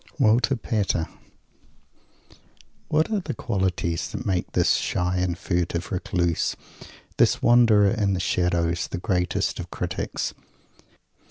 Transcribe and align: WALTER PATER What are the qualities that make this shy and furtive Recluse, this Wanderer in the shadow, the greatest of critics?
WALTER 0.17 0.55
PATER 0.55 1.07
What 2.87 3.11
are 3.11 3.19
the 3.19 3.35
qualities 3.35 4.09
that 4.09 4.25
make 4.25 4.53
this 4.53 4.73
shy 4.73 5.17
and 5.17 5.37
furtive 5.37 5.91
Recluse, 5.91 6.55
this 7.17 7.43
Wanderer 7.43 7.91
in 7.91 8.15
the 8.15 8.19
shadow, 8.19 8.71
the 8.73 8.97
greatest 8.97 9.59
of 9.59 9.69
critics? 9.69 10.33